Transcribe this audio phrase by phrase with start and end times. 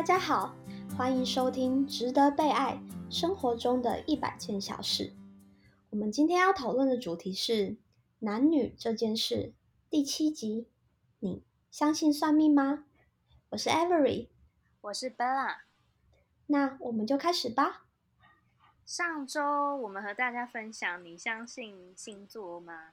[0.00, 0.56] 大家好，
[0.96, 5.04] 欢迎收听《值得被爱生活中的一百件小事》。
[5.90, 7.76] 我们今天要讨论的主题是
[8.20, 9.52] 男女这件事
[9.90, 10.70] 第七集。
[11.18, 12.86] 你相信算命吗？
[13.50, 14.28] 我是 Avery，
[14.80, 15.56] 我是 Bella。
[16.46, 17.84] 那我们就开始吧。
[18.86, 22.92] 上周我们和大家分享你相信星座吗？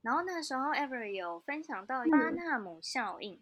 [0.00, 3.38] 然后那时候 Avery 有分享到巴纳姆效应，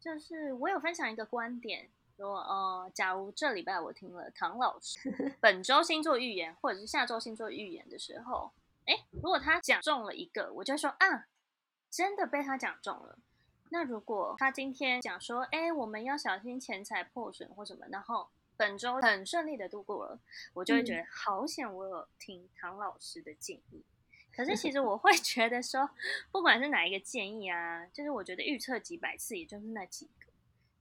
[0.00, 1.90] 就是我有分享一个观点。
[2.16, 8.52] 说呃，假如这礼拜我听了唐老师 本周星座预言，或者是下周星座预言的时候，
[8.86, 11.26] 哎，如果他讲中了一个，我就说啊，
[11.90, 13.18] 真的被他讲中了。
[13.70, 20.18] 那如果他今天讲说，哎，我们要小心钱财破损或什么，然后本周很顺利的度过了，
[20.54, 23.84] 我就会觉得好险，我有听唐老师的建议。
[24.34, 25.90] 可是其实我会觉得说，
[26.30, 30.08] 不管是哪一个建议啊，就是我觉得预测几百次，也就是那几。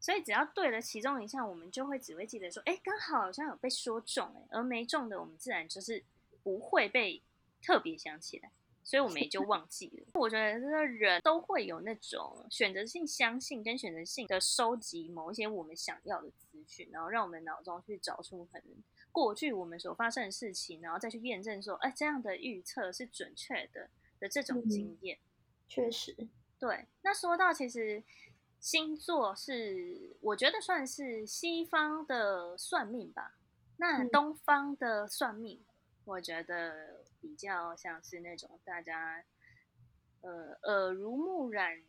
[0.05, 6.03] 所以只要对了其中一项，我们就会只会记得说，哎，刚好好像有被说中，哎，而没中的，我们自然就是
[6.43, 7.23] 不会被
[7.59, 8.51] 特别想起来，
[8.83, 10.11] 所以我们也就忘记了。
[10.13, 18.67] 我觉得这个人都会有那种选择性相信跟选择性的收集某一些我们想要的资讯，然后让我们脑中去找出可能
[19.11, 23.89] 过去我们所发生的事情，然后再去验证说，哎，这样的预测是准确的
[24.19, 25.17] 的这种经验。
[25.67, 26.15] 确实，
[26.59, 26.85] 对。
[27.01, 28.03] 那说到其实。
[28.65, 33.35] 星座是我觉得算是西方的算命吧，
[33.77, 35.63] 那东方的算命，
[36.03, 39.23] 我觉得比较像是那种大家
[40.21, 41.83] 呃耳濡目染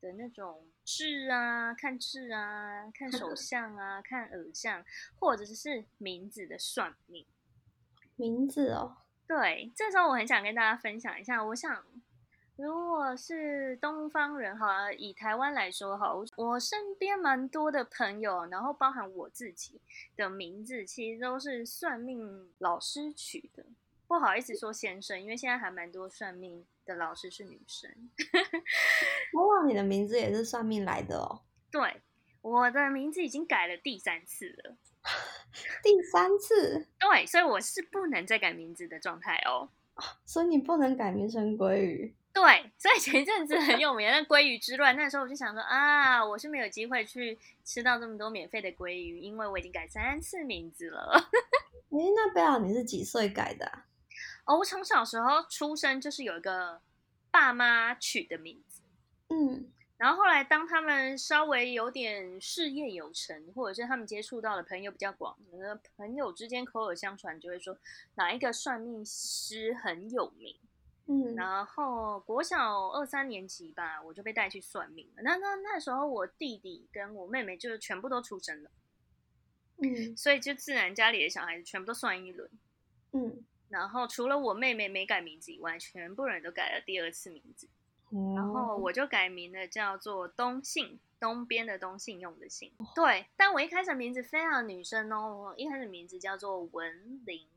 [0.00, 4.84] 的那种痣啊，看痣啊，看 手相啊，看耳相，
[5.18, 7.26] 或者是名字的算命。
[8.14, 11.84] 名字哦，对，这时候我很想跟大家分享一下，我想。
[12.60, 19.80] 如果是东方人哈，以台湾来说哈，我身边蛮多的朋友，然后包含我自己
[20.14, 23.64] 的名字，其实都是算命老师取的。
[24.06, 27.90] 不好意思说先生，因为现在还蛮多算命的老师是女生。
[29.32, 31.40] 哇，你的名字也是算命来的哦？
[31.70, 32.02] 对，
[32.42, 34.76] 我的名字已经改了第三次了。
[35.82, 36.86] 第三次？
[36.98, 39.70] 对，所以我是不能再改名字的状态哦。
[40.26, 42.14] 所以你不能改名成鲑鱼。
[42.32, 51.28] 对， 所以前一阵子很有名那鲑鱼之乱，那时候我就想说啊，我是没有机会去吃到这么多免费的鲑鱼，因为我已经改三次名字了。
[51.90, 53.82] 哎，那贝尔你是几岁改的？
[54.44, 56.80] 哦，我从小时候出生就是有一个
[57.30, 58.80] 爸妈取的名字，
[59.28, 65.36] 嗯，然后后来当他们稍微有点事业有成，或者是他们接触到的朋友比较广，
[65.96, 67.76] 朋友之间口耳相传就会说
[68.14, 70.56] 哪一个算命师很有名。
[71.12, 75.22] 嗯，然后国小二三年级吧，我就被带去算命了。
[75.24, 78.70] 那那那时候我弟弟跟我妹妹就全部都出生了，
[79.78, 82.48] 嗯，所以就自然家里的小孩子全部都算一轮，
[83.10, 87.68] 嗯，然后除了我妹妹没改名字以外，全部人都改了第二次名字，
[88.36, 92.72] 然后我就改名了，叫做东信，东边的东信用的信。
[92.94, 97.48] 对，但我一开始名字非常女生哦，我一开始名字叫做文玲。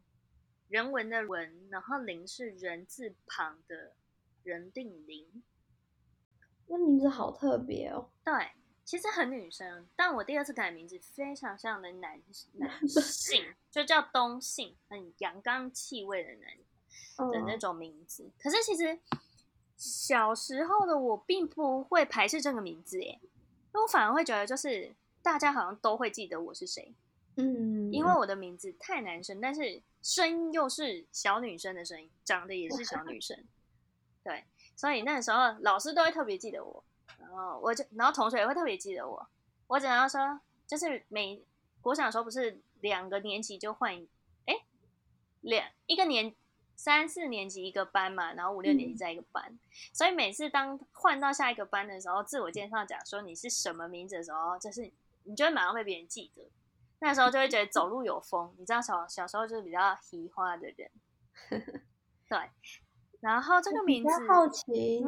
[0.69, 3.93] 人文的文，然后林是人字旁的
[4.43, 5.43] 人定林，
[6.67, 8.09] 那名字好特别哦。
[8.23, 8.51] 对，
[8.83, 12.21] 其实很女生，但我第二次改名字非常像的男
[12.53, 18.31] 男 性，就叫东信，很阳刚气味的男的那种名字。
[18.39, 18.99] 可是其实
[19.75, 23.19] 小时候的我并不会排斥这个名字，耶，
[23.73, 26.95] 我反而会觉得就是大家好像都会记得我是谁。
[27.35, 33.43] 嗯，因为我的名字太男生，但是声音又是小女生的声音，长得也是小女生，
[34.23, 34.43] 对，
[34.75, 36.83] 所以那时候老师都会特别记得我，
[37.19, 39.27] 然后我就，然后同学也会特别记得我。
[39.67, 41.41] 我只能说，就是每
[41.81, 43.95] 国小的时候不是两个年级就换，
[44.45, 44.53] 哎，
[45.41, 46.35] 两一个年
[46.75, 49.57] 三四年级一个班嘛，然后五六年级在一个班，
[49.91, 54.91] 所以每次当换到下一个班的时候，自我介绍讲说你是什么名字的时候，就是
[55.23, 56.43] 你就会马上被别人记得。
[57.03, 60.89] 那时候就会觉得走路有风，你知道小小时候就是比较喜欢的人，
[62.29, 62.39] 对。
[63.19, 65.03] 然后这个名字好奇，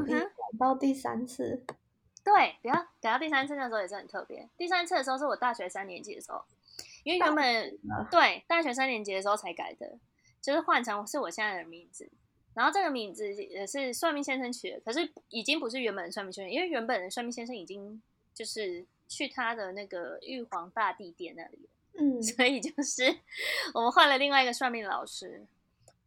[0.60, 1.66] 到第三次，
[2.24, 4.50] 对，不要改到第三次那时候也是很特别。
[4.58, 6.44] 第三次的时候是我大学三年级的时候，
[7.04, 7.78] 因为原本
[8.12, 9.98] 对大学三年级的时候才改的，
[10.42, 12.10] 就是换成是我现在的名字。
[12.54, 18.02] 然后这个名字也是算命先生取的，可是已经不是原本的算命先生，因为原本的算命先生已经
[18.34, 21.70] 就是去他的那个玉皇大帝殿那里。
[21.98, 23.04] 嗯， 所以就是
[23.74, 25.46] 我们换了另外一个算命老师。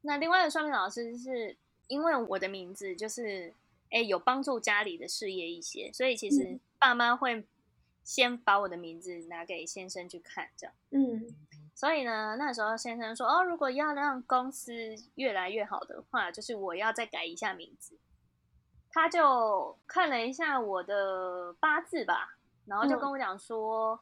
[0.03, 1.57] 那另外一个算命老师是
[1.87, 3.53] 因为我的名字就是
[3.91, 7.45] 哎有帮助家里的事业一些，所以其实爸妈会
[8.05, 10.75] 先把我的名字拿给先生去看，这样。
[10.91, 11.27] 嗯
[11.75, 14.73] 所以呢，那时候先生说，哦，如果要让公司
[15.15, 17.97] 越来越好的话，就是我要再改一下名字。
[18.91, 22.37] 他就看了一下我的八字吧，
[22.67, 24.01] 然后就嗯跟我讲说，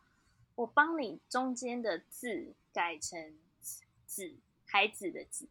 [0.57, 3.35] 我帮你中间的字改成
[4.05, 4.35] 子，
[4.67, 5.47] 孩子的子。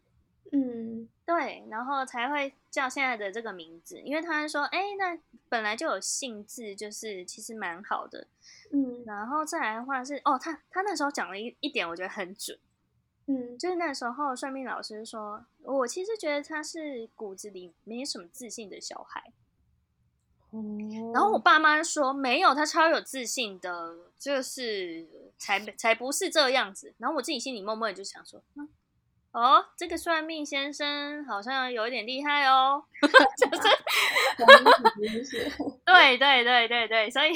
[0.52, 5.18] 嗯对，然后才会叫现在的这个名字，因为他说，哎，那
[5.50, 8.28] 本来就有姓字，就是其实蛮好的。
[8.72, 12.58] 嗯然后再来的话是，哦，他他那时候讲了一一点，我觉得很准，
[13.26, 19.34] 嗯就是那时候算命老师说，我其实觉得他是骨子里没什么自信的小孩。
[20.56, 25.08] 哦，然后我爸妈说没有，他超有自信的，就是
[25.38, 26.94] 才才不是这样子。
[26.98, 28.70] 然后我自己心里默默的就想说，嗯，
[29.32, 33.64] 哦，这个算命先生好像有一点厉害哦， 就是
[35.18, 35.52] 就是
[35.86, 37.34] 对对对对对，所以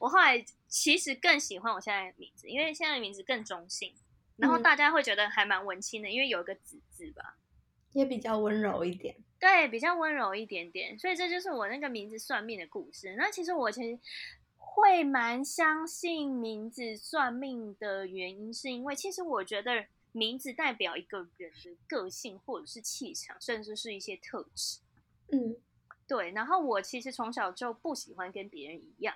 [0.00, 3.94] 我后来其实更喜欢我现在的名字，因为现在的名字更中性，
[4.36, 7.36] 然后嗯大家会觉得还蛮文青的，因为有一个子字吧。
[7.92, 9.16] 也比较温柔一点。
[9.40, 13.14] 对，比较温柔一点点，所以这就是我那个名字算命的故事。
[13.16, 13.98] 那其实我其实
[14.56, 24.80] 会蛮相信名字算命的原因，是因为其实我觉得名字代表一个人的个性，或者是气场，甚至是一些特质。
[25.30, 25.56] 嗯
[26.08, 29.14] 对，然后我其实从小就不喜欢跟别人一样，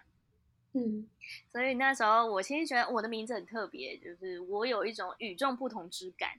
[0.75, 1.09] 嗯
[1.51, 6.39] 所以那时候我其实觉得我的名字很特别，就是我有一种与众不同之感，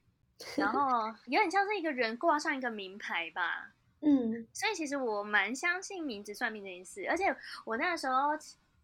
[0.56, 3.73] 然后有点像是一个人挂上一个名牌吧。
[4.06, 7.36] 嗯所以其实我蛮相信名字算命这件事，而且
[7.66, 8.30] 我那时候，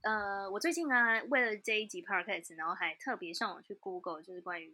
[0.01, 4.71] 呃，我最近啊，为了这一集 podcast，然后还特别上网去 Google，就是关于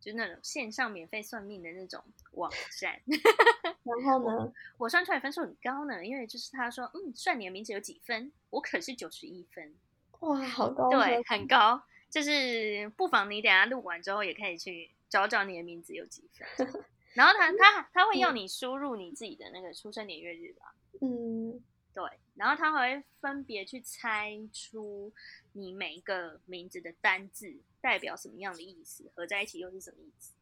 [0.00, 2.02] 就是那种线上免费算命的那种
[2.32, 2.48] 网
[2.78, 3.00] 站，
[3.82, 4.52] 然后呢？
[4.76, 9.74] 我算出来分数很高呢，因为就是他说，嗯，算你的名字有几分，我可是九十一分，
[10.20, 16.46] 哇，好高对，很高，就是不妨你等下录完之后也可以去找找你的名字有几分。
[17.14, 21.62] 然后他他他会要你输入你自己的那个出生年月日吧，嗯
[21.94, 25.12] 对，然后他还会分别去猜出
[25.52, 30.34] 你每一个名字的单字代表什么样的意思，合在一起又是什么意思。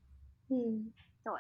[0.48, 0.92] 嗯。
[1.24, 1.32] 对，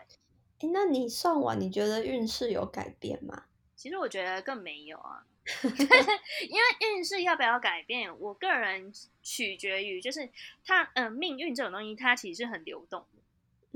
[0.58, 3.44] 哎，那你算完，你觉得运势有改变吗？
[3.76, 5.24] 其实我觉得更没有啊，
[5.62, 8.92] 因为运势要不要改变，我个人
[9.22, 10.28] 取决于就是
[10.64, 13.15] 他，嗯、命运这种东西，它其实是很流动的。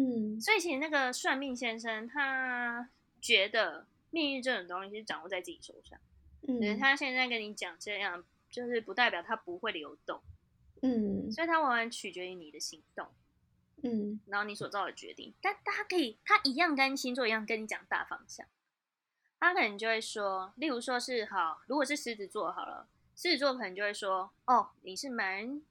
[0.01, 0.41] 嗯。
[0.41, 2.89] 所以其实那个算命先生他
[3.21, 5.99] 觉得命运这种东西是掌握在自己手上，
[6.43, 10.21] 就是嗯他现在跟你讲这样，就是不代表他不会流动，
[10.83, 11.31] 嗯。
[11.31, 13.07] 所以它完全取决于你的行动，
[13.83, 14.19] 嗯。
[14.27, 15.33] 然后你所做的决定。
[15.41, 18.47] 但他可以，他一样跟星座一样跟你讲大方向，
[19.39, 25.63] 他可能就会说，例如说是好，如果是狮子座好了，狮子座可能就会说，哦，你是蛮，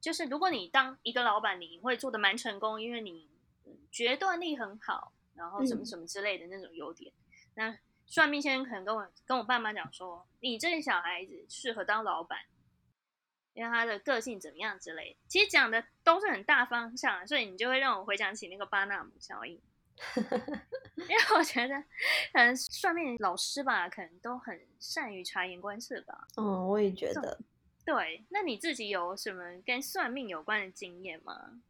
[0.00, 3.28] 就是如果你当一个老板，你会做的蛮成功，因为你
[3.68, 7.12] 嗯决断力很好，然后什么嗯什么之类的那种优点。
[7.54, 7.76] 那
[8.06, 12.38] 算命先生可能跟我跟我爸妈讲说，你这个小孩子适合当老板，
[13.52, 15.18] 因为他的个性怎么样之类的。
[15.28, 19.60] 其实讲的都是很大方向，所以你就会让我回想起那个巴纳姆效应。
[20.96, 21.74] 因为我觉得，
[22.32, 26.28] 可能算命老师吧，可能都很善于察言观色吧。
[26.36, 27.38] 嗯，我也觉得。
[27.84, 31.60] 对，那你自己有什么跟算命有关的经验吗？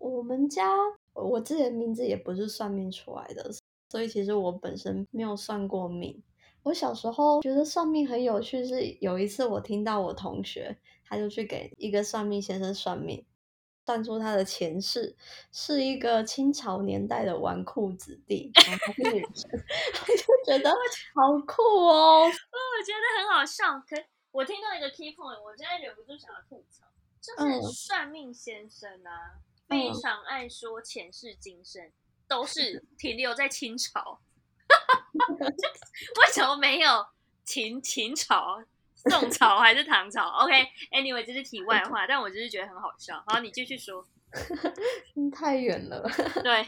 [0.00, 0.74] 我们家
[1.12, 3.52] 我自己的名字也不是算命出来的，
[3.90, 6.22] 所以其实我本身没有算过命。
[6.62, 10.76] 我小时候觉得算命很有趣，是有一次我听到我同学，
[11.06, 13.24] 他就去给一个算命先生算命，
[13.86, 15.16] 算出他的前世
[15.52, 20.70] 是一个清朝年代的纨绔子弟，然后他是女生， 我就觉得
[21.14, 22.24] 好酷哦。
[22.24, 23.78] 哦，我觉得很好笑。
[23.88, 23.96] 可
[24.32, 26.86] 我听到一个 key point，我真的忍不住想要吐槽，
[27.20, 29.40] 就是嗯算命先生啊，
[29.70, 31.90] 非嗯常爱说前世今生，
[32.26, 34.20] 都是停留在清朝。
[35.38, 37.06] 为什么没有
[37.44, 38.62] 秦秦朝、
[38.94, 43.22] 宋朝还是唐朝？OK，Anyway，、这是题外话，但我只是觉得很好笑。
[43.26, 44.06] 好，你继续说。
[45.14, 46.08] 嗯太远了。
[46.42, 46.66] 对，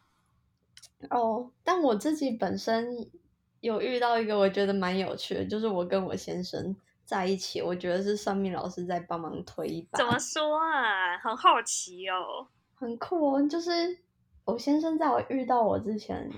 [1.10, 3.10] 哦，但我自己本身
[3.60, 6.74] 有遇到一个我觉得蛮有趣的，就是我跟我先生
[7.10, 11.18] 在一起，我觉得是算命老师在帮忙推一把，怎么说啊？
[11.18, 12.46] 很好奇哦。
[12.76, 13.42] 很酷哦。
[13.48, 13.98] 就是
[14.44, 16.30] 我先生在我遇到我之前，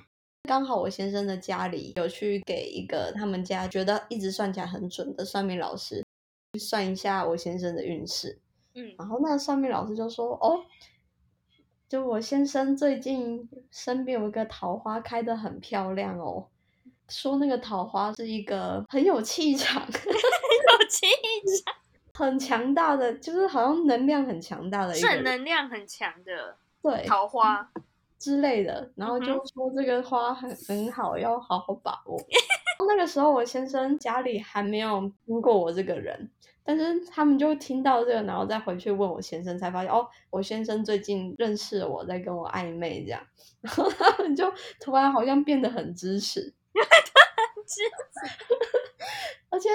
[0.44, 6.02] 刚好我先生的家里有去给一个他们家觉得一直算起来很准的算命老师
[6.54, 8.40] 去算一下我先生的运势。
[8.74, 10.64] 嗯然后那个算命老师就说：“哦，
[11.86, 16.48] 就我先生最近身边有一个桃花开得很漂亮哦，
[17.12, 21.06] 说那个桃花是一个很有气场， 有气
[21.64, 21.74] 场。
[22.14, 27.70] 很强大的，就是好像能量很强大的一个正，能量很强的对桃花。
[28.18, 32.16] 之类的，然后就说这个花很很好，要好好把握。
[32.86, 36.30] 那个时候我先生家里还没有听过我这个人，
[36.62, 43.20] 但是他们就听到这个，然后再回去问我先生，才发现哦，我先生最近认识我，在跟我暧昧这样，
[43.60, 46.52] 然后他们就突然好像变得很支持，
[49.50, 49.68] 而且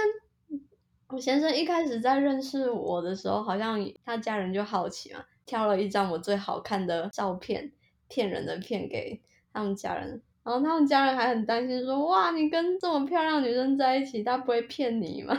[1.09, 7.71] 我先生一开始在认识我的时候，好像他家人就好奇嘛，挑了一张我最好看的照片，
[8.07, 9.21] 骗人的骗给
[9.53, 10.21] 他们家人。
[10.43, 15.37] 然后他们家人还很担心说：“哇，你跟这么漂亮女生在一起，他不会骗你吗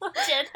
[0.00, 0.48] 我 觉得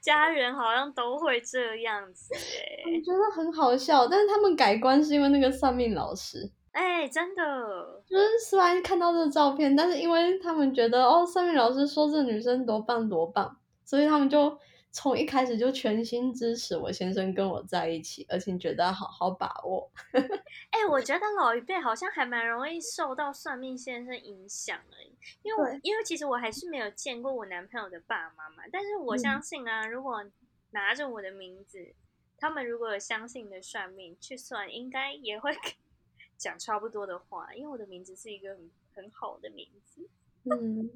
[0.00, 2.40] 家人好像都会这样子哎、？”
[2.86, 14.56] 我觉得很好笑，但是他们改观是因为那个算命老师，哎、真的，就是虽然看到这个照片，但是因为他们觉得哦，算命老师说这女生多棒多棒，所以他们就
[14.90, 19.90] 从一开始就全心支持我先生跟我在一起，而且觉得要好好把握。
[20.70, 24.96] 哎、我觉得老一辈好像还蛮容易受到算命先生影响的，
[25.42, 29.18] 因为我因为其实我还是没有见过我男朋友的爸妈嘛，但是我嗯。
[29.18, 30.24] 相信啊，如果
[30.70, 31.94] 拿着我的名字，
[32.38, 35.52] 他们如果有相信的算命去算，应该也会
[36.38, 40.08] 讲差不多的话，因为我的名字是一个很很好的名字。
[40.44, 40.88] 嗯，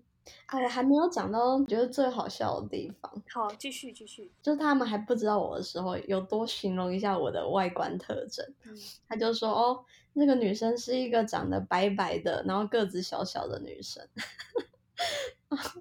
[0.47, 8.47] 啊，我还没有讲到觉得最好笑的地方，好，继续继续，就是他们还不知道我的时候，有多形容一下我的外观特征。
[8.65, 8.75] 嗯，
[9.09, 9.85] 他就说：“哦，
[10.15, 14.07] 那个女生是一个长得白白的，然后个子小小的女生。”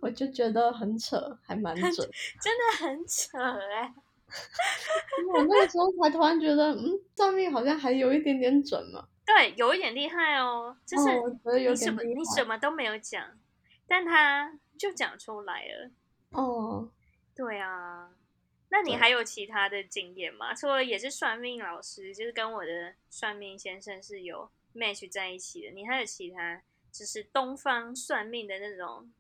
[0.02, 2.10] 我就觉得很扯，还蛮准。
[2.42, 3.94] 真的很扯哎、
[5.34, 9.08] 我那个时候才突然觉得，嗯，算命好像还有一点点准嘛。
[9.34, 13.40] 对，有一点厉害哦，就是你什么你什么都没有讲，
[13.88, 15.92] 但他就讲出来了。
[16.32, 16.92] 哦。
[17.34, 18.14] 对啊，
[18.70, 20.54] 那你还有其他的经验吗？
[20.54, 26.62] 除了也是算命老师，就是跟我的算命先生是有 match 在一起的，你还有其他
[26.92, 29.12] 就是东方算命的那种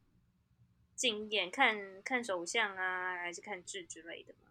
[0.94, 4.50] 经验，看看手相啊，还是看痣之类的吗？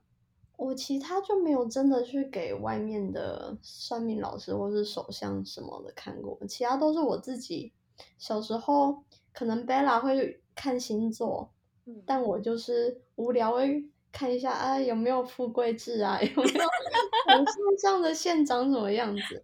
[0.60, 7.72] 我其他就没有真的去给外面的算命老师或是手相什么的看过，其他都是我自己
[8.18, 9.02] 小时候
[9.32, 11.50] 可能 Bella 会看星座，
[11.86, 16.64] 嗯，但我就是无聊会看一下啊有没有富贵痣啊，有没有
[17.32, 19.42] 我身上的线长什么样子。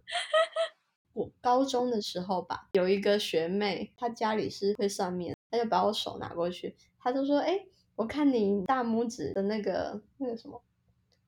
[1.13, 10.61] 我高中的时候吧，有一个学妹，她家里是会算命，她就把我手拿过去，她就说：“哎、我看你大拇指的那个那个什么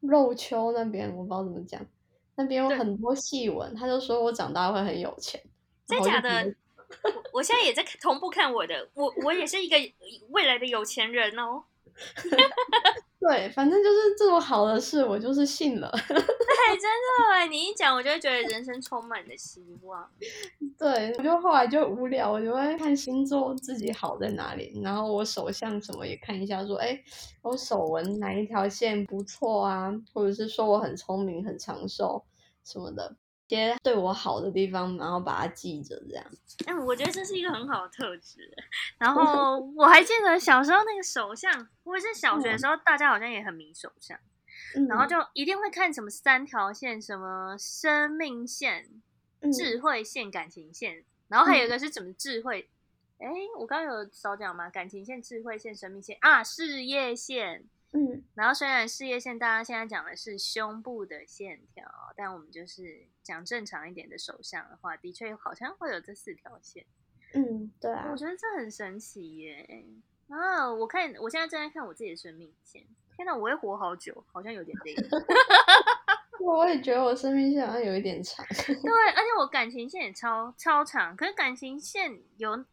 [0.01, 1.85] 肉丘那边，我不知道怎么讲，
[2.35, 5.41] 那边有很多细纹。”他就说我长大会很有钱。
[5.87, 6.55] 真假的？
[7.03, 9.77] 我我现在也在同步看我的，我我也是一个
[10.29, 11.63] 未来的有钱人哦。
[13.19, 15.91] 对，反正就是这种好的事，我就是信了。
[16.07, 20.09] 对，真的哎，你一讲，我就会觉得人生充满了希望。
[20.79, 26.97] 对，我就后来就无聊，我就会看星座自己好在哪里，然后我手相什么也看一下，说，哎，
[27.41, 32.23] 我手纹哪一条线不错啊，或者是说我很聪明、很长寿
[32.63, 36.25] 什么的，一些对我好的地方，然后把它记着，这样。
[36.67, 38.49] 嗯，我觉得这是一个很好的特质。
[38.97, 44.17] 然后我还记得小时候那个手相，我也是小学的时候，大家好像也很迷手相，
[44.75, 48.89] 嗯，然后就一定会看什么三条线，什么生命线、
[49.41, 52.69] 嗯智慧线、感情线，然后还有一个是什么智慧？
[53.19, 53.27] 哎、
[53.57, 54.69] 我刚刚有少讲吗？
[54.69, 57.65] 感情线、智慧线、生命线啊，事业线。
[57.91, 61.83] 嗯然后虽然事业线大家现在讲的是胸部的线条，
[62.15, 66.85] 但我们就是讲正常一点的手相的话，的确好像会有这四条线。
[67.33, 69.85] 嗯，对啊我，觉得这很神奇耶！
[70.29, 74.95] 啊，我看我现在正在看我自己的生命线，天哪，我会活好久，好像有点累。
[76.39, 78.45] 我也觉得我生命线好像有一点长。
[78.47, 82.65] 对，而且我感情线也超超长，可是感情线有，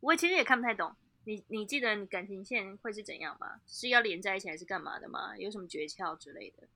[0.00, 0.94] 我其实也看不太懂。
[1.28, 3.60] 你你记得你感情线会是怎样吗？
[3.66, 5.36] 是要连在一起还是干嘛的吗？
[5.36, 6.66] 有什么诀窍之类的？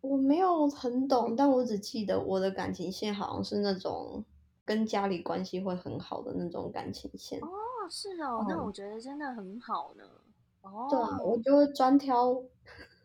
[0.00, 4.24] 我没有很懂，但我只记得我的感情线好像是那种
[4.64, 7.38] 跟家里关系会很好的那种感情线。
[7.40, 7.48] 哦，
[7.90, 10.04] 是哦，那嗯我觉得真的很好呢。
[10.62, 12.42] 哦，对啊，我就会专挑，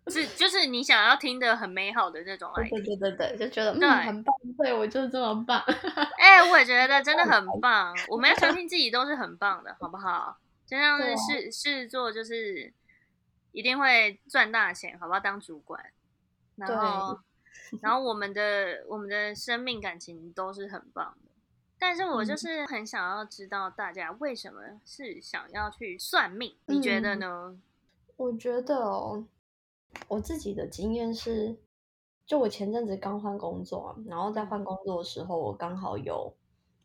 [0.09, 2.81] 是就是你想要听的很美好的那种来对。
[2.81, 5.59] 对对对，就觉得嗯很棒，对我就是这么棒。
[6.19, 7.95] 哎、我也觉得真的很 棒。
[8.09, 10.37] 我们要相信自己都是很棒的，好不好？
[10.65, 12.73] 这样对啊子事事做就是
[13.51, 15.19] 一定会赚大钱，好不好？
[15.19, 15.83] 当主管，
[16.55, 17.19] 然后
[17.81, 21.31] 然后我们的我们的生命感情都是很棒的。
[21.79, 27.57] 但是我就嗯是很想要知道大家为什么是想要去算命，你觉得嗯呢？
[28.17, 29.23] 我觉得哦，
[30.07, 31.55] 我自己的经验是，
[32.25, 36.33] 就我前阵子刚换工作，然后在换工作的时候，我刚好有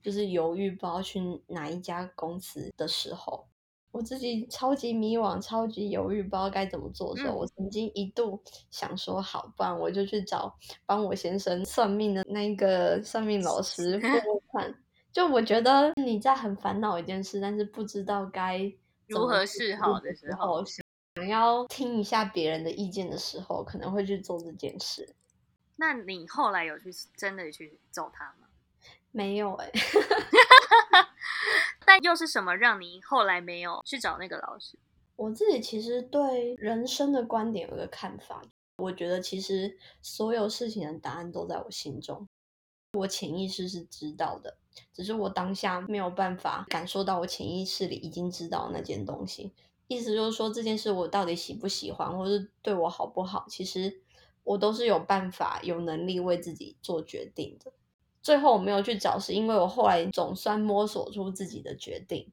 [0.03, 3.47] 就是犹豫不知道去哪一家公司的时候，
[3.91, 8.41] 我自己超级迷惘、超级犹豫，不知道该怎么做的时候，我曾经一度
[8.71, 10.53] 想说，好，不然我就去找
[10.87, 14.75] 帮我先生算命的那个算命老师问 问看。
[15.13, 18.61] 就我觉得你在很烦恼一件事，但是不知道该
[19.07, 20.65] 如何是好的时候。
[21.17, 25.15] 想要听一下别人的意见的时候，可能会去做这件事。
[25.77, 28.49] 那你后来有去真的去揍他吗？
[29.11, 29.71] 没有哎。
[31.85, 34.79] 但又是什么让你后来没有去找那个老师？
[35.17, 38.43] 我自己其实对人生的观点有个看法，
[38.77, 42.27] 我觉得其实所有事情的答案都在我心中，
[42.95, 44.57] 我潜意识是知道的，
[44.95, 49.53] 只是我当下没有办法感受到我潜意识里已经知道那件东西。
[49.93, 54.01] 意思就是说，这件事我到底喜不喜欢，或是对我好不好，其实
[54.45, 57.73] 我都是有办法、有能力为自己做决定的。
[58.23, 62.31] 最后我没有去找，是因为我后来总算摸索出自己的决定，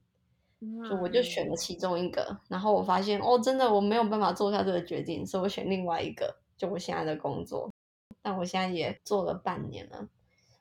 [0.88, 2.40] 就我就选了其中一个。
[2.48, 7.72] 然后我发现，哦，真的我没有办法做下这个决定，所以我选另外一个，就我现在的工作。
[8.22, 10.08] 但我现在也做了半年了。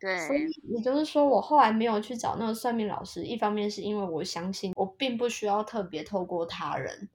[0.00, 3.25] 对，所以也就是说，我后来没有去找那个算命老师。
[3.25, 7.09] 一方面是因为我相信，我并不需要特别透过他人，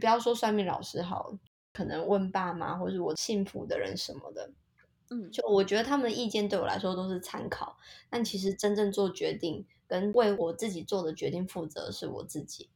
[0.00, 1.36] 不要说算命老师好，
[1.74, 4.50] 可能问爸妈或者我幸福的人什么的，
[5.10, 7.76] 嗯，就我觉得他们的意见对我来说都是参考。
[8.08, 12.70] 但其实真正做决定跟为我自己做的决定负责是我自己。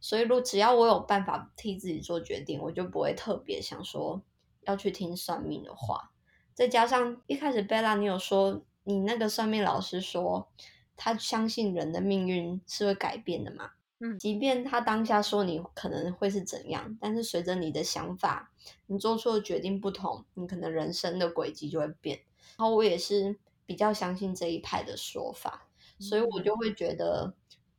[0.00, 4.20] 所以，如只要我有办法替自己做决定，我就不会特别想说
[4.64, 6.10] 要去听算命的话。
[6.52, 8.62] 再加上一开始贝拉，你有说。
[8.84, 10.48] 你那个算命老师说，
[10.96, 13.72] 他相信人的命运是会改变的嘛？
[14.00, 18.50] 嗯，即便他当下说你可能会是怎样，但是随着你的想法，
[18.86, 22.20] 你做出的决定不同，你可能人生的轨迹就会变。
[22.58, 25.68] 然后我也是比较相信这一派的说法，
[26.00, 27.34] 所以我就会觉得，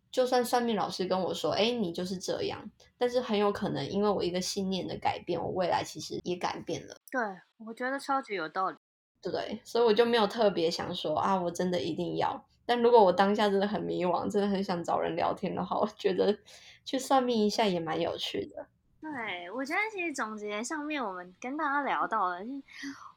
[0.10, 6.96] 就算算命老师跟我说，哎，你就是这样，但是很有可能因为我一个信念的改变，我未来其实也改变了。
[7.12, 7.22] 对，
[7.68, 8.78] 我觉得超级有道理。
[9.24, 12.46] 对，所以我就没有特别想说啊，我真的一定要。
[12.66, 16.38] 但如果我当下真的很迷惘，真的很想找人聊天的话，我觉得
[16.84, 18.68] 去算命一下也蛮有趣的。
[19.02, 22.40] 对，我觉得其实总结上面我们跟大家聊到了，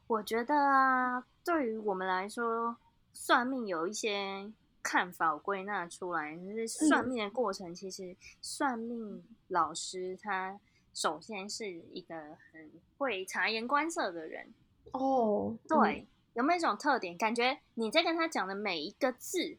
[0.07, 2.77] 我觉得啊，对于我们来说，
[3.13, 4.51] 算命有一些
[4.83, 10.59] 看法归纳出来，就是算命的过程，其实算命老师他
[10.93, 12.15] 首先是一个
[12.51, 14.53] 很会察言观色的人。
[14.91, 17.17] 哦，对，有没有一种特点？
[17.17, 19.57] 感觉你在跟他讲的每一个字，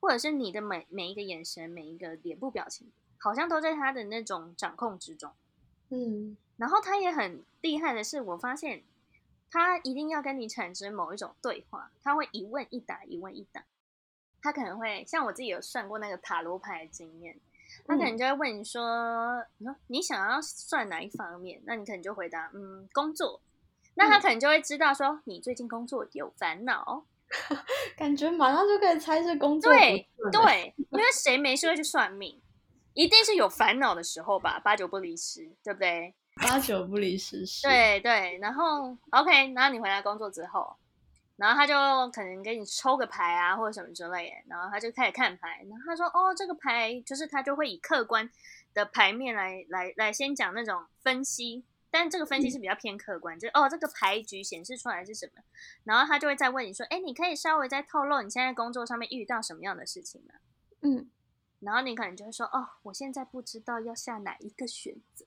[0.00, 5.32] 或者是你的每每一个眼神、每一个脸部表情，好像都在他的那种掌控之中。
[5.90, 8.82] 嗯，然后他也很厉害的是，我发现
[9.50, 13.64] 他一定要跟你产生某一种对话，他会一问一答，一问一答。
[14.40, 17.36] 他可能会像我自己有算过那个塔罗牌的经验，
[17.86, 23.40] 他可能就会问你说：“你说你想要算哪一方面？”那你可能就回答：“嗯，工作。”
[23.98, 27.04] 那他可能就会知道说你最近工作有烦恼，
[27.98, 32.40] 感觉马上就可以猜是工作对对，因为谁没事会去算命，
[32.94, 36.14] 一定是有烦恼的时候吧，八九不离十，对不对？
[36.40, 37.66] 八九不离十是。
[37.66, 40.76] 对对，然后 OK，然后你回来工作之后，
[41.36, 41.74] 然后他就
[42.12, 48.30] 可能给你抽个牌啊，或者什么之类的，然后他就开始看牌，然后他说哦，这个牌就是他就会以客观
[48.74, 51.64] 的牌面来来来先讲那种分析。
[51.90, 55.42] 但这个分析是比较偏客观，就哦，这个牌局显示出来是什么，
[55.84, 60.34] 然后他就会再问你说，哎，你可以稍微再透露你现在工作上面遇到什么样的事情吗？
[60.82, 61.10] 嗯，
[61.60, 65.24] 然后你可能就会说，哦，我现在不知道要下哪一个选择，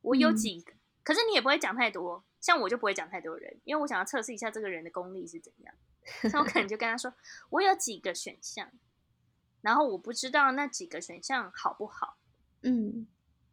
[0.00, 0.72] 我有几个，
[1.04, 5.74] 可是你也不会讲太多，像我就不会讲太多人，因为我想要测试一下这个人的功力是怎样，
[6.32, 7.14] 那我可能就跟他说，
[7.50, 8.70] 我有几个选项，
[9.60, 12.16] 然后我不知道那几个选项好不好，
[12.62, 13.06] 嗯。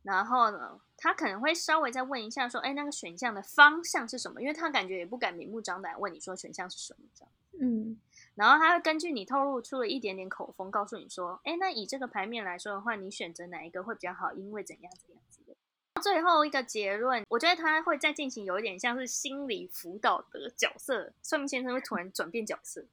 [0.03, 7.31] 然后呢，他可能会稍微再问一下，说：“哎，那个选项的方向是什么？”因为他感觉也不敢明目张胆问你说选项是什么这样。
[7.59, 7.99] 嗯，
[8.35, 14.33] 然后他会根据你透露出了一点点口风，告诉你说：“哎，那以这个牌面来说的话，你选择哪一个会比较好？
[14.33, 15.55] 因为怎样怎样子的。”
[16.01, 22.85] 最后一个结论，我觉得他会再进行有一点像是心理辅导的角色，算命先生会突然转变角色。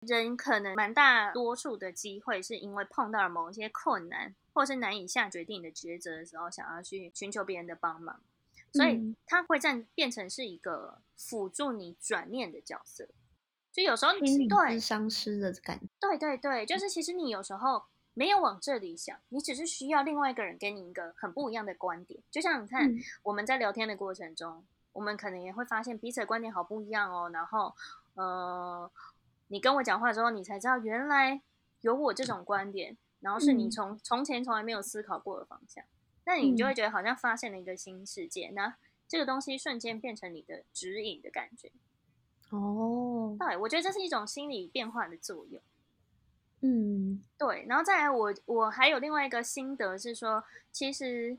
[0.00, 4.34] 人可能蛮大多数的机会是因为碰到了某一些困难。
[4.58, 8.20] 或是难以下决定的抉择的时候，想要去寻求别人的帮忙，
[8.72, 13.06] 所以他会这样变成是一个辅助你转念的角色。
[13.70, 22.20] 就有时候你对相失的感觉，对对对，就是其实你有时候没有往这里想，你只是需要另外一个人给你一个很不一样的观点。
[22.32, 22.92] 就像你看，
[23.22, 27.30] 我们在聊天的过程中，我们可能也会发现彼此的观点好不一样哦。
[27.32, 27.72] 然后，
[28.14, 28.90] 呃，
[29.46, 31.40] 你跟我讲话之后，你才知道原来
[31.82, 35.84] 有我这种观点，然后是你从从前从来没有思考过的方向。
[36.24, 38.76] 那你就会觉得好像发现了一个新世界，那
[39.08, 41.72] 这个东西瞬间变成你的指引的感觉。
[42.50, 45.62] 哦，对，我觉得这是一种心理变化的作用。
[46.60, 51.38] 嗯，对，然后再来，我我还有另外一个心得是说，其实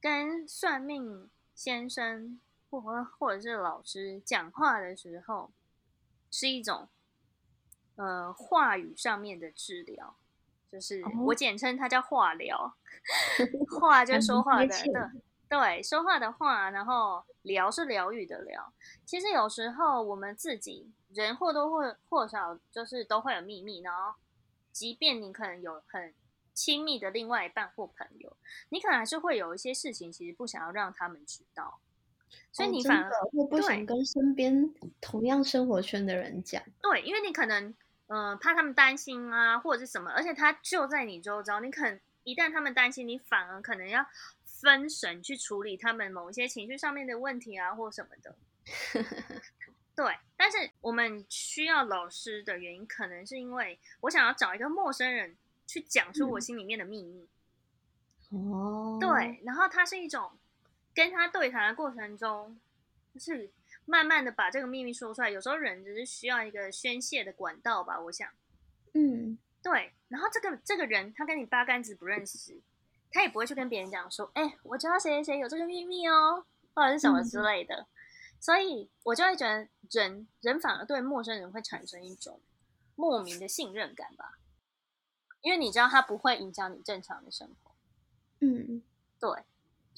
[0.00, 5.50] 跟算命先生或或者是老师讲话的时候，
[6.30, 6.88] 是一种
[7.96, 10.16] 呃话语上面的治疗。
[10.70, 12.76] 就是我简称它叫话疗，
[13.80, 18.72] 话就是说话的，对对，说话的话，然后疗是疗愈的疗。
[19.04, 24.14] 其实有时候我们自己人或多或或少就是都会有秘密，然后
[24.70, 26.14] 即便你可能有很
[26.54, 28.36] 亲密的另外一半或朋友，
[28.68, 31.80] 你可能还是会有一些事情，其实不想要让他们知道，
[32.52, 36.62] 所以你反而会不想跟身边同样生活圈的人讲。
[36.80, 37.74] 对，因为你可能。
[38.12, 44.04] 嗯，怕他们担心啊，或者是什么，而且他就在你周遭，你可能一旦他们担心，你反而可能要
[44.44, 48.34] 分神去处理他们某一些情绪上面的问题啊，或什么的。
[49.94, 55.36] 对，但是我们需要老师的原因，可能是因为我想要找一个陌生人
[55.68, 57.28] 去讲出我心里面的秘密。
[58.30, 60.32] 哦，对，然后他是一种
[60.92, 62.58] 跟他对谈的过程中，
[63.14, 63.48] 就是。
[63.86, 68.28] 慢慢的把这个秘密说出来，有时候人只是需要一个宣泄的管道吧，我想。
[68.94, 69.92] 嗯，对。
[70.08, 72.60] 然后这个这个人他跟你八竿子不认识，
[73.10, 77.86] 他也不会去跟别人讲说，哎，我知道谁谁谁有这个秘密哦，或者是什么之类的。
[78.40, 82.40] 所以我就会觉得人人反而对陌生人会产生一种
[82.96, 84.38] 莫名的信任感吧，
[85.42, 87.72] 因为你知道他不会影响你正常的生活。
[88.40, 88.82] 嗯，
[89.18, 89.44] 对。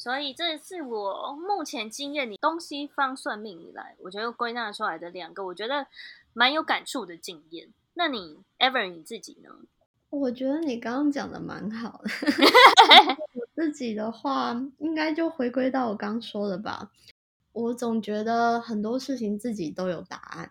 [0.03, 5.87] 所以这是我目前经验里东西方算命以来，我觉得归纳出来的两个，我觉得
[6.33, 7.69] 蛮有感触的经验。
[7.95, 9.51] 那你 Ever 你自己呢？
[10.11, 12.11] 我觉得你刚刚讲的蛮好的。
[13.35, 16.91] 我自己的话，应该就回归到我刚说的吧。
[17.53, 20.51] 我总觉得很多事情自己都有答案，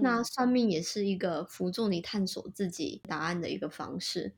[0.00, 4.32] 那算命也是一个辅助你探索自己答案的一个方式。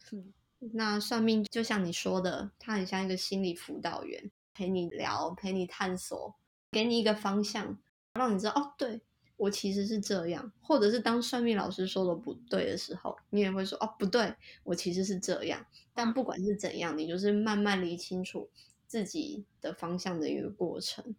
[0.73, 6.35] 那算命就像你说的，它很像一个心理辅导员，陪你聊，陪你探索，
[6.71, 7.77] 给你一个方向，
[8.14, 9.03] 让你知道哦，对
[9.37, 10.51] 我其实是这样。
[10.62, 15.66] 或者是当算命老师说的不对的时候，你也会说哦，不对，我其实是这样。
[15.92, 18.49] 但不管是怎样，你就是慢慢理清楚
[18.87, 21.14] 自己的方向的一个过程。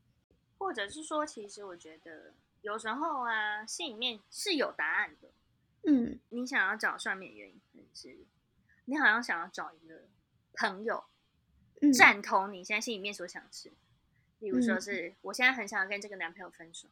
[0.57, 5.29] 或者是说，其实我觉得有时候啊，心里面是有答案的。
[5.83, 8.17] 嗯，你想要找算命原因是？
[8.85, 10.05] 你好像想要找一个
[10.53, 11.03] 朋友，
[11.93, 13.71] 赞同你现在心里面所想的事。
[14.39, 16.87] 例如说是，我现在很想要跟这个男朋友分手，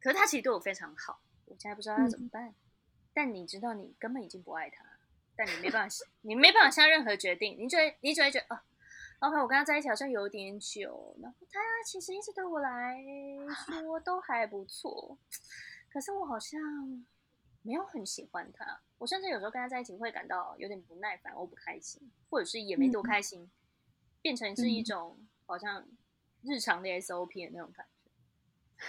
[0.00, 2.54] 可是他其实对我非常好，我现在不知道要怎么办。
[3.12, 4.84] 但你知道，你根本已经不爱他，
[5.34, 7.56] 但你没办法，你没办法下任何决定。
[7.58, 8.60] 你觉得，你只会觉得，哦
[9.20, 13.02] ，OK，我跟他在一起好像有点久，然后他其实一直对我来
[13.66, 15.18] 说都还不错，
[15.92, 16.60] 可是我好像。
[17.62, 23.50] 没有很喜欢他，我甚至有时候跟他在一起会感到有点不耐烦，我不开心，或者是也没多开心，
[24.22, 25.86] 变成是一种好像
[26.42, 28.10] 日常的 SOP 的那种感觉。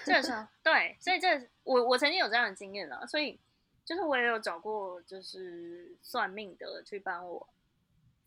[0.05, 3.39] 这个 时候，对，所以这我我曾经有这样的经验了，所以
[3.83, 7.49] 就是我也有找过就是算命的去帮我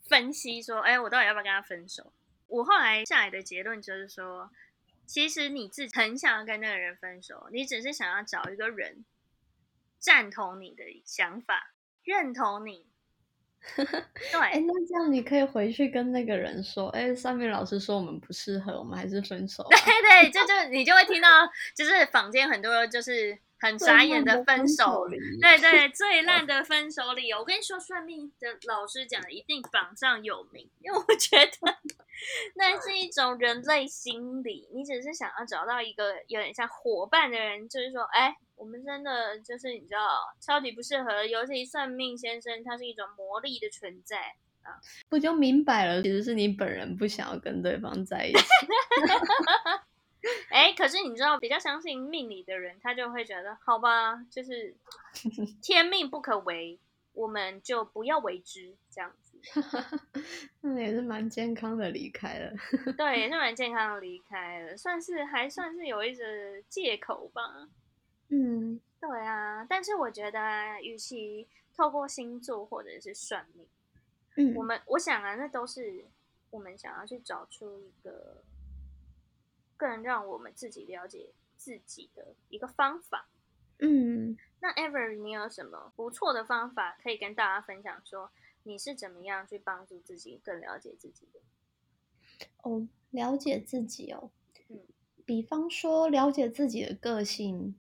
[0.03, 2.13] 分析说，哎，我到底要不要跟他分手？
[2.47, 4.51] 我后来下来的结论就是说，
[5.07, 9.05] 其实你自己很想要跟那个人分手，你只是想要找一个人。
[9.99, 12.87] 赞同你的想法，认同你。
[13.77, 19.67] 对，哎，那这样你可以回去跟那个人说，哎，上面老师说我们不适合，我们还是分手。
[19.71, 21.29] 对对，这就你就会听到，
[21.75, 25.09] 就是坊间很多就是很傻眼的分手，
[25.41, 27.39] 对对，最烂的分手理由。
[27.39, 31.77] 我跟你说，算命的老师讲的一定榜上有名，因为我觉得
[32.57, 38.37] 那是一种人类心理，你只是想要找到一个有点像伙伴的人，就是说，哎。
[38.57, 41.25] 我们真的就是你知道，超级不适合。
[41.25, 44.19] 尤其算命先生，他是一种魔力的存在
[44.63, 46.03] 啊，不就明摆了？
[46.03, 48.39] 其实是你本人不想要跟对方在一起。
[50.49, 54.75] 哎，可是你知道，比较相信命理的人，他就会觉得，好吧，就是
[55.61, 56.79] 天命不可违，
[57.13, 59.39] 我们就不要为之，这样子。
[60.63, 62.53] 那也是蛮健康的离开了。
[62.97, 66.25] 对，也是蛮健康的离开了，算是还算是有一个
[66.71, 67.43] 借口吧。
[68.29, 73.67] 嗯，对啊，但是我觉得，与其透过星座或者是算命，
[74.37, 76.07] 嗯，我们我想啊，那都是
[76.51, 78.43] 我们想要去找出一个
[79.77, 83.29] 更让我们自己了解自己的一个方法。
[83.81, 88.01] 嗯，那 Ever，你有什么不错的方法可以跟大家分享？
[88.05, 88.31] 说
[88.63, 91.41] 你是怎么样去帮助自己更了解自己的？
[92.63, 94.31] 哦，了解自己哦。
[94.69, 94.81] 嗯，
[95.27, 97.79] 比方说了解自己的个性，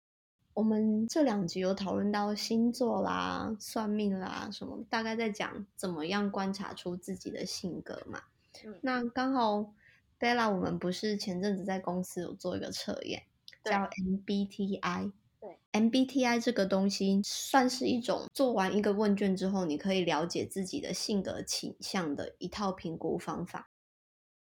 [0.58, 8.24] 我们这两集有讨论到星座啦、算命啦什么，大概在讲怎么样观察出自己的性格嘛。
[8.66, 9.72] 嗯那刚好
[10.20, 13.22] Bella，我们不是前阵子在公司有做一个测验，
[13.64, 15.12] 叫 MBTI。
[15.40, 23.70] 对，MBTI 这个东西算是一种做完一个问卷之后，你可以了解自己的性格倾向的一套评估方法。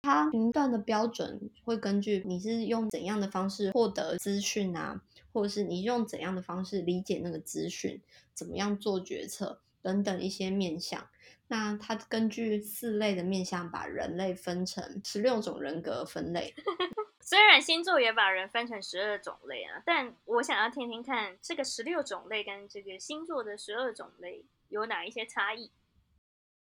[0.02, 5.02] 它评断的标准会根据你是用怎样的方式获得资讯啊，
[5.34, 8.02] 或者是你用怎样的方式理解那个资讯，
[8.34, 11.08] 怎么样做决策等等一些面向。
[11.48, 16.54] 那它根据四类的面向，把人类分成十六种人格分类。
[17.22, 25.70] 虽然星座也把人分成十二种类啊，但我想要听听看这个十六种类跟这个星座的十二种类有哪一些差异。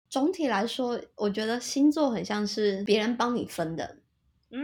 [0.09, 3.97] 总体来说，我觉得星座很像是别人帮你分的
[4.49, 4.61] 嗯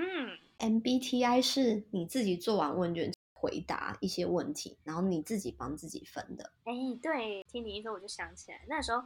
[0.60, 6.52] ，，MBTI 是你自己做完问卷回答一些问题，然后你自己帮自己分的。
[6.64, 9.04] 哎，对，听你一说我就想起来，那时候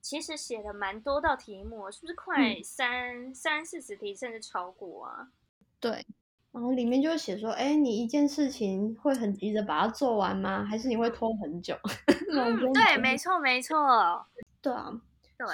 [0.00, 5.28] 其实写了蛮多道题目，是不是快嗯三、三四十题，甚至超过啊？
[5.78, 6.04] 对，
[6.50, 10.64] 然后里面就会写说，哎，你一件事情会很急着把它做完吗？
[10.64, 11.78] 还是你会拖很久？
[12.74, 14.26] 对，没错，没错，
[14.60, 15.00] 对啊，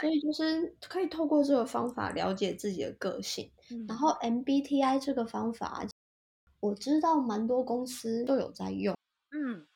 [0.01, 3.51] 所，以就是可以透过这个方法了解自己的个性。
[3.71, 5.87] 嗯然后 MBTI 这个方法，
[6.61, 8.95] 我知道蛮多公司都有在用，
[9.31, 9.67] 嗯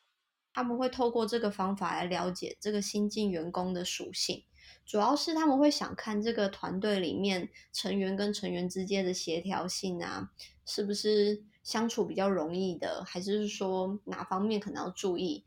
[0.52, 4.42] 他们会透过这个方法来了解这个新进员工的属性，
[4.86, 10.30] 主要是他们会想看这个团队里面成员跟成员之间的协调性啊，
[10.64, 15.44] 是不是相处比较容易的，还是说哪方面可能要注意？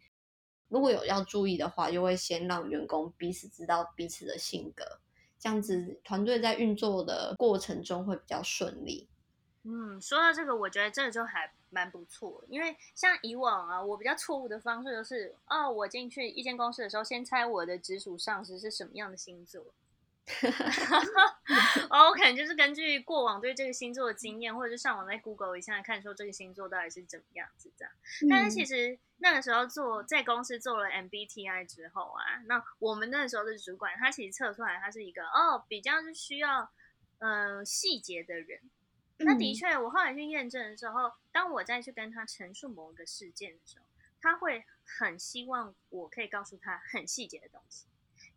[0.69, 4.86] 如果有要注意的话，就会先让员工彼此知道彼此的性格，
[5.38, 9.10] 这样子团队在运作的过程中会比较顺利。
[9.63, 19.65] 嗯，说到这个，我觉得这个就还蛮不错，因为像以往啊，我比较错误的方式就是，哦，我进去一间公司的时候，先猜我的直属上司是什么样的星座。
[21.89, 27.94] 哦，我可能就是根据过往对这个星座的经验，或者是上网在 Google 一下，看说这个星座到底是怎么样子这样。
[28.30, 36.70] 但是其实，那个时候做在公司做了 MBTI 之后啊，那我们那时候的主管他其实测出来他是一个哦比较是需要
[37.20, 38.62] 呃细节的人。
[39.22, 43.86] 那的嗯确，我后来去验证的时候，当我再去跟他陈述某个事件的时候，
[44.22, 47.86] 他会很希望我可以告诉他很细节的东西，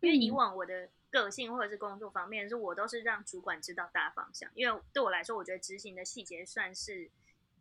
[0.03, 7.09] 因为以嗯往我的个性或者是工作方面，是我都是让主管知道大方向，因为对我来说，我觉得执行的细节算是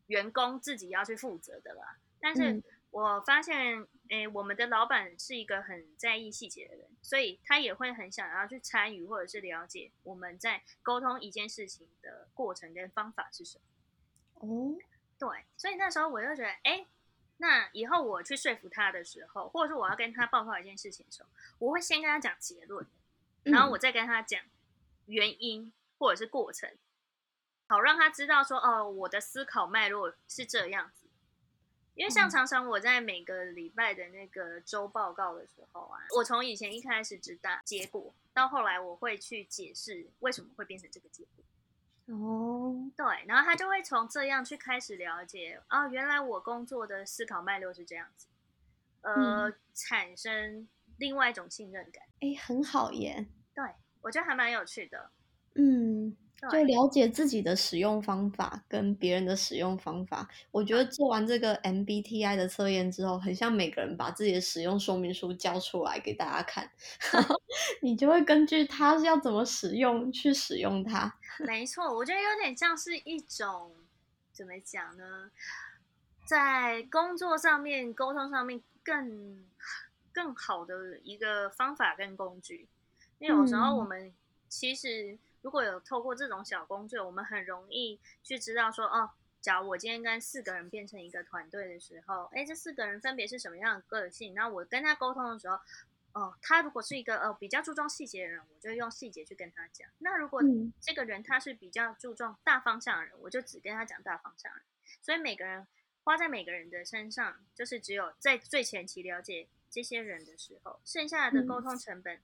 [0.08, 1.98] 员工自己要去负责的啦。
[2.20, 13.64] 但是嗯我发现，诶，我们的老板是一个很在意细节的人，所以他也会很想要去参与或者是了解我们在沟通一件事情的过程跟方法是什么。
[14.34, 14.76] 哦，
[15.18, 16.84] 对，所以那时候我就觉得，哎，
[17.42, 21.28] 那以后我去说服他的时候，或者是我要跟他报告一件事情的时候，
[21.58, 22.86] 我会先跟他讲结论，
[23.42, 24.40] 然后我嗯再跟他讲
[25.06, 26.70] 原因或者是过程，
[27.66, 31.08] 好让他知道说，哦，我的思考脉络是这样子。
[31.96, 41.44] 因为像嗯常常我在每个礼拜的那个周报告的时候啊，我从以前一开始知道结果，到后来我会去解释为什么会变成这个结果。
[42.14, 48.26] 哦，对，然后他就会从这样去开始了解，哦，原来我工作的思考脉络是这样子，
[49.02, 52.02] 呃，嗯产生另外一种信任感。
[52.20, 53.26] 哎，很好耶。
[53.54, 53.64] 对
[54.00, 55.10] 我觉得还蛮有趣的。
[55.56, 56.01] 嗯，
[56.50, 60.28] 就，了解自己的使用方法跟别人的使用方法。
[60.50, 66.70] 我觉得做完这个 MBTI 的测验之后，很像每个人把自己的使用说明书交出来给大家看，
[67.12, 67.40] 然后
[67.80, 71.14] 你就会根据它要怎么使用去使用它。
[71.38, 73.72] 没错，我觉得有点像是一种
[74.32, 75.30] 怎么讲呢，
[76.26, 79.44] 在工作上面、沟通上面更
[80.12, 82.68] 更好的一个方法跟工具。
[83.18, 84.12] 因为有时候我嗯们
[84.48, 94.34] 其实如果有透过这种小工具，我们很容易去知道说，哦，假如我今天跟四个人变成一个团队的时候，哎，这四个人分别是什么样的个性？
[94.34, 95.58] 那我跟他沟通的时候，
[96.12, 99.88] 哦，他如果是一个呃比较注重细节的人，我就用细节去跟他讲。
[99.98, 104.62] 那如果嗯这个人他是比较注重大方向的人，我就只跟他讲大方向人。
[105.00, 105.66] 所以每个人
[106.04, 112.20] 花在每个人的身上，就是只有在最前期了解这些人的时候，剩下的沟通成本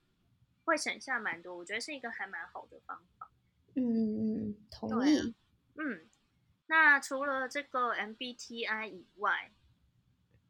[0.68, 3.31] 会省下蛮多，我觉得是一个还蛮好的方法。
[3.74, 5.35] 嗯嗯，同意。
[5.76, 6.07] 嗯，
[6.66, 9.50] 那除了这个 MBTI 以外，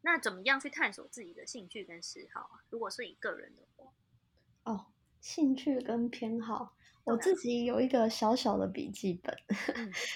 [0.00, 2.64] 那怎么样去探索自己的兴趣跟嗜好啊？
[2.70, 3.92] 如果是一个人的话，
[4.64, 4.86] 哦，
[5.20, 9.36] 兴趣跟偏好，我自己有一个小小的笔记本。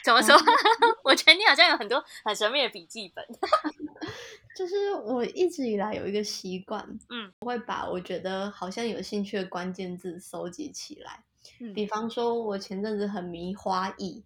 [0.02, 0.34] 怎么说？
[1.04, 3.24] 我觉得你好像有很多很神秘的笔记本。
[4.54, 11.24] 就是我一直以来有一个习惯，嗯，我会把我觉得好像有兴趣的关键字收集起来。
[11.60, 14.22] 嗯，比方说，我前阵子很迷花艺，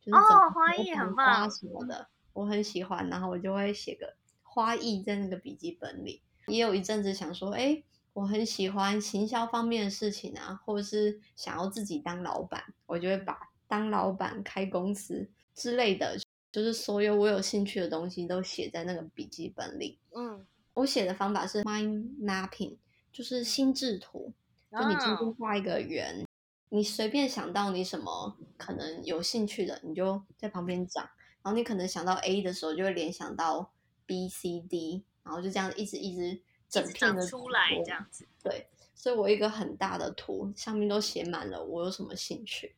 [0.00, 6.22] 就是哦，花艺很棒什么的，我很喜欢，然后我就会写个花艺在那个笔记本里。
[6.46, 7.82] 也有一阵子想说，哎，
[8.12, 16.16] 我很喜欢行销方面的事情啊，或者是想要自己当老板，我就会把当老板、开公司之类的。
[16.54, 19.98] 就是所有我有兴趣的东西都写在那个笔记本里。
[20.14, 22.76] 嗯，我写的方法是 mind mapping，
[23.12, 24.32] 就是心智图。
[24.70, 26.24] 就你今天画一个圆，
[26.68, 31.02] 你随便想到你什么可能有兴趣的，你就在旁边讲。
[31.42, 33.72] 然后你可能想到 A 的时候，就会联想到
[34.06, 38.28] B、C、D，然后就这样一直一直整片的出来这样子。
[38.44, 42.76] 对，所以我一个很大的图上面都写满了我有什么兴趣。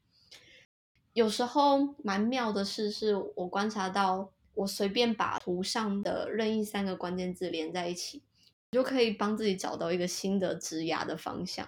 [1.17, 8.21] 有时候蛮妙的事是，我观察到，我随便把图上的任意三个关键字连在一起，
[8.73, 11.65] 就可以帮自己找到一个新的职涯的方向。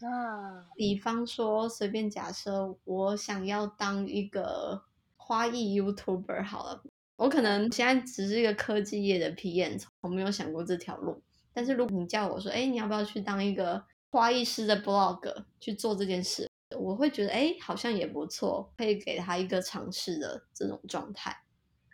[0.00, 4.82] 啊，比方说，随便假设我想要当一个
[5.16, 6.82] 花艺 YouTuber 好了，
[7.14, 11.22] 我可能现在只是一个科技业的 PM，我没有想过这条路。
[11.52, 16.49] 但是如果你叫我说，哎，你要不要去当一个花艺师的 Blog 去做这件事？
[16.80, 21.30] 我会觉得，哎，好像也不错，可以给他一个尝试的这种状态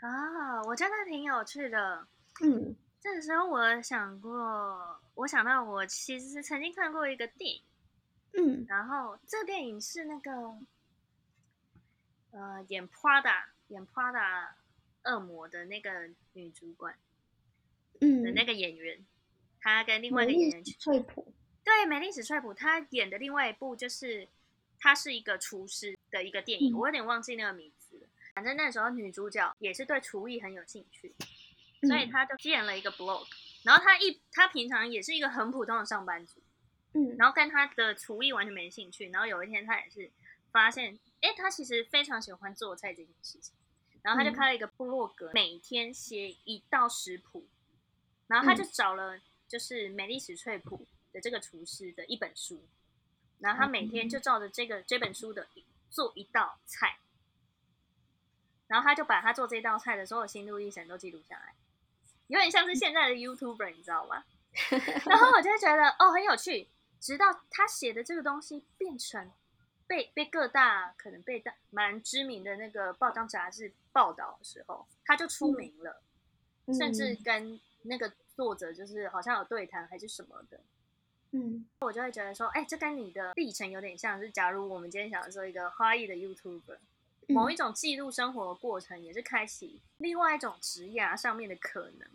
[0.01, 2.07] 啊，我觉得挺有趣的。
[2.41, 7.63] 嗯，这个时候我想过，我想到我其实是曾经看过一个电影，
[8.39, 10.31] 嗯，然后这个电影是那个，
[12.31, 14.51] 呃，演 Prada 演 Prada
[15.05, 15.91] 恶魔的那个
[16.35, 16.95] 女主管，
[18.01, 19.05] 嗯，的那个演员，
[19.61, 24.29] 她跟另外一个演员去翠普，对，美丽史翠普，她演的另外一部就是。
[24.79, 28.09] 它是一个厨师的一个电影，我有点忘记那个名字了。
[28.35, 31.15] 反正那时候女主角也是对厨艺很有兴趣，
[31.89, 33.27] 所以她就建了一个 blog。
[33.65, 36.43] 然后她一她平常也是一个很普通的上班族，
[36.93, 39.09] 嗯，然后跟她的厨艺完全没兴趣。
[39.11, 40.13] 然后有一天她也是
[40.53, 43.55] 发现，哎，她其实非常喜欢做菜这件事情。
[44.03, 47.49] 然后她就开了一个部落格，每天写一道食谱。
[48.29, 52.69] 然后她就找了就是美丽史翠普的这个厨师的一本书。
[53.39, 55.47] 然后他每天就照着这个这本书的
[55.91, 56.99] 做一道菜，
[58.67, 61.55] 然后他就把他做这道菜的所有心路历程都记录下来，
[62.29, 64.25] 有点像是现在的 YouTuber，你知道吗？
[65.07, 66.69] 然后我就觉得哦很有趣，
[66.99, 69.31] 直到他写的这个东西变成
[69.87, 76.03] 被被各大可能被大蛮知名的那个报章杂志报道的时候，他就出名了，
[76.79, 80.59] 甚至跟那个作者就是好像有对谈还是什么的。
[81.33, 84.19] 嗯，我就会觉得说，哎，这跟你的历程有点像。
[84.21, 86.79] 是假如我们今天想要做一个花艺的 YouTuber，
[87.29, 92.09] 某一种记录生活的过程，也是开启另外一种职涯上面的可能。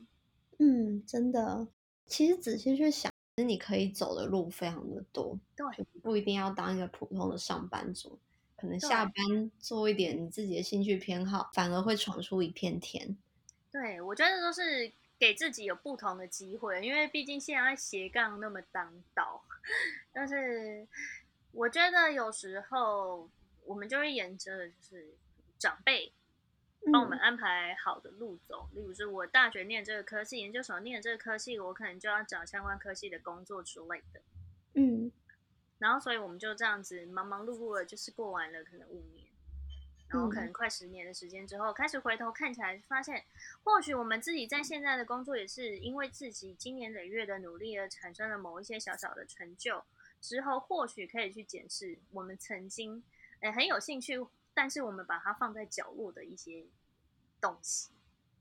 [0.57, 1.67] 嗯，真的，
[2.07, 8.17] 其实仔细去想，其实你可以走的路非常的多，对，不一定要当一个普通的上班族，
[8.55, 13.17] 可能下班做一点你自己的兴趣偏好，反而会闯出一片天。
[13.71, 14.91] 对，我觉得都是。
[15.21, 19.43] 给自己有不同的机会，因为毕竟现在斜杠那么当道，
[20.11, 20.87] 但是
[21.51, 23.29] 我觉得有时候
[23.63, 25.13] 我们就会沿着就是
[25.59, 26.11] 长辈
[26.91, 28.67] 帮我们安排好的路走。
[28.73, 34.21] 例如说，我大学念这个科系，研究所念这个科系，我可能就要找相关科系的工作之类的。
[34.73, 35.11] 嗯，
[35.77, 39.27] 然后所以我们就这样子忙忙碌碌的，就是过完了可能五年。
[40.11, 43.23] 然后可能快十年的时间之后，开始回头看起来，发现
[43.63, 49.83] 或许我们自己在现在的工作也是因为自己经年累月的努力而产生了某一些小小的成就。
[50.19, 53.01] 之后或许可以去检视我们曾经
[53.39, 56.65] 诶很有兴趣，但是我们把它放在角落的一些
[57.39, 57.89] 东西。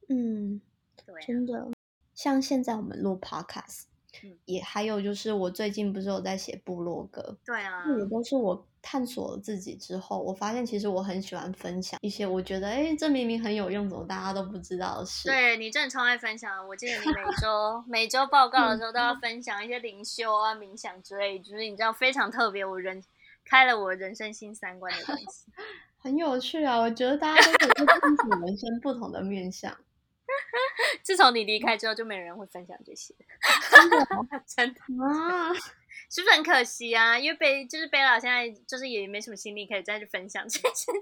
[0.08, 0.60] 嗯，
[1.06, 1.70] 对，真的，
[2.14, 3.84] 像现在我们录 Podcast。
[4.44, 15.28] 也还有就是，我最近不是有在写部落格，对啊，也都是我探索了自己之后，我发现其实我很喜欢分享一些我觉得，哎，这明明很有用，怎么大家都不知道的事。
[15.28, 23.02] 对你真的超爱分享，我记得你每周每周报告的时候都要分享一些灵修啊、冥想之类，就是你知道非常特别，我人
[23.44, 25.46] 开了我人生新三观的东西，
[25.98, 26.78] 很有趣啊！
[26.78, 29.76] 我觉得大家都可以探索人生不同的面向。
[31.02, 33.14] 自从你离开之后，就没有人会分享这些，
[33.70, 34.06] 真的，
[34.46, 35.52] 真的啊！
[36.10, 37.18] 是不是很可惜啊？
[37.18, 40.92] 因为贝就是贝拉现在就是也没什么心力可以再去分享这些，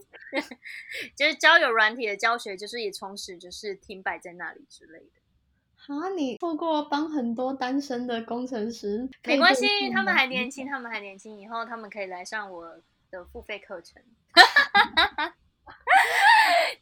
[1.17, 5.95] 就是交友软体的教学，就是也从此就是停摆在那里之类的。
[5.95, 14.03] 啊，你错过帮很多单身的工程师，没关系，他们还年轻，他们还年轻，以后他们可以来上我的付费课程，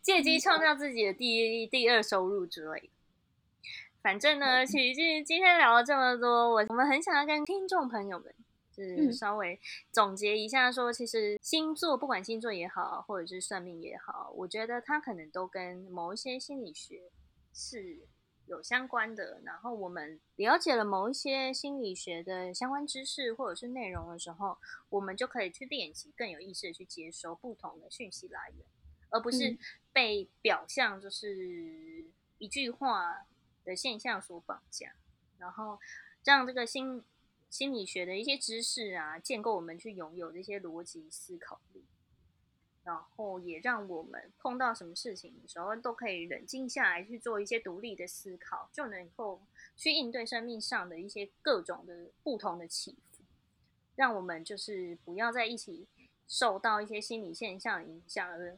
[0.06, 2.90] 借机创造自己的第一、第二收入之类的。
[4.00, 8.32] 反正呢，其实今天聊了这么多，我我们很想要跟听众朋友们，
[8.70, 9.58] 就是稍微
[9.90, 17.10] 总结一下，说其实星座，不管星座也好，或者是算命也好，我觉得它可能都跟某一些心理学
[17.52, 17.98] 是
[18.46, 19.40] 有相关的。
[19.44, 24.56] 然后我们了解了某一些心理学的相关知识或者是内容的时候，
[24.88, 28.64] 我们就可以去练习更有意识的去接收不同的讯息来源，
[29.10, 29.58] 而不是
[29.92, 32.04] 被表象就是
[32.38, 33.26] 一句话。
[33.66, 34.94] 的现象所绑架，
[35.38, 35.80] 然后
[36.22, 37.02] 让这个心
[37.50, 41.84] 心理学的一些知识啊，建构我们去拥有这些逻辑思考力，
[42.84, 49.42] 然后也让我们碰到什么事情的时候，都可以冷静下来去做一些独立的思考，就能够
[49.76, 53.24] 去应对生命上的一些各种的不同的起伏，
[53.96, 55.88] 让我们就是不要在一起
[56.28, 58.56] 受到一些心理现象影响而。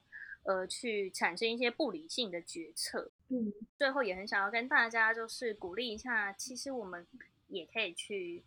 [0.49, 3.11] 呃，去产生一些不理性的决策。
[3.29, 7.07] 嗯，最后也很想要跟大家就是鼓励一下，其实我们
[7.49, 8.43] 也可以去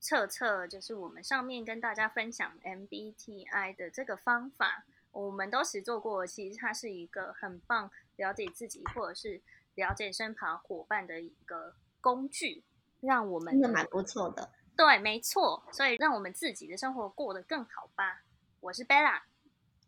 [0.00, 6.26] 测测，就是我们上面跟大家分享 MBTI 的这个方法，我们都实做过。
[6.26, 9.40] 其实它是一个很棒了解自己或者是
[9.76, 12.64] 了解身旁伙伴的一个工具，
[13.00, 14.50] 让我们真的蛮不错的。
[14.76, 15.62] 对，没错。
[15.70, 18.24] 所以让我们自己的生活过得更好吧。
[18.58, 19.20] 我是 Bella，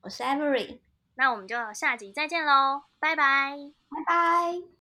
[0.03, 0.79] 我是 Avery。
[1.21, 3.55] 那我们就下集再见喽，拜拜，
[3.91, 4.80] 拜拜。